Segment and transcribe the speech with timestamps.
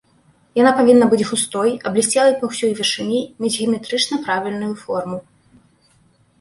[0.61, 5.17] Яна павінна быць густой, аблісцелай па ўсёй вышыні, мець геаметрычна правільную форму.